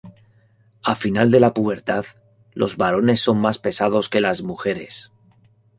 [0.91, 2.05] Al final de la pubertad,
[2.53, 5.11] los varones son más pesados que las mujeres.